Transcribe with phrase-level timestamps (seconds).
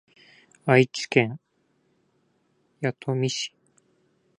[0.65, 1.39] 愛知県
[2.81, 3.53] 弥富市